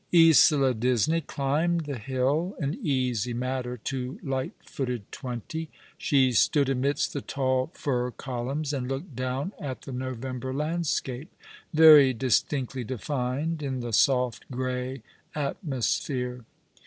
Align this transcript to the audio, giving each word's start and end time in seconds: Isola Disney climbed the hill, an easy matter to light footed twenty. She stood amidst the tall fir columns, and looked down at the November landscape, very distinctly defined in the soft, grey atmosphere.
Isola 0.11 0.73
Disney 0.73 1.21
climbed 1.21 1.81
the 1.85 1.99
hill, 1.99 2.55
an 2.59 2.75
easy 2.81 3.35
matter 3.35 3.77
to 3.83 4.17
light 4.23 4.53
footed 4.65 5.03
twenty. 5.11 5.69
She 5.95 6.31
stood 6.31 6.69
amidst 6.69 7.13
the 7.13 7.21
tall 7.21 7.69
fir 7.75 8.09
columns, 8.09 8.73
and 8.73 8.87
looked 8.87 9.15
down 9.15 9.51
at 9.59 9.81
the 9.83 9.91
November 9.91 10.55
landscape, 10.55 11.31
very 11.71 12.15
distinctly 12.15 12.83
defined 12.83 13.61
in 13.61 13.81
the 13.81 13.93
soft, 13.93 14.49
grey 14.49 15.03
atmosphere. 15.35 16.45